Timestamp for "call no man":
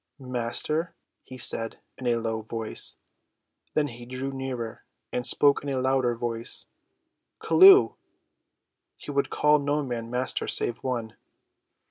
9.29-10.09